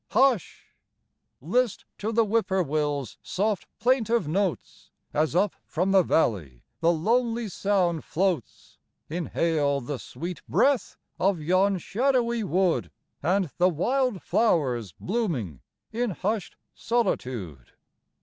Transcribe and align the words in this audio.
Hush! 0.13 0.71
list 1.41 1.85
to 1.99 2.11
the 2.11 2.25
Whip 2.25 2.47
poor 2.47 2.63
will's 2.63 3.19
soft 3.21 3.67
plaintive 3.77 4.27
notes, 4.27 4.89
As 5.13 5.35
up 5.35 5.53
from 5.67 5.91
the 5.91 6.01
valley 6.01 6.63
the 6.79 6.91
lonely 6.91 7.47
sound 7.49 8.03
floats, 8.03 8.79
Inhale 9.11 9.79
the 9.79 9.99
sweet 9.99 10.41
breath 10.49 10.97
of 11.19 11.39
yon 11.39 11.77
shadowy 11.77 12.43
wood 12.43 12.89
And 13.21 13.51
the 13.59 13.69
wild 13.69 14.23
flowers 14.23 14.91
blooming 14.99 15.61
in 15.91 16.09
hushed 16.09 16.55
solitude. 16.73 17.73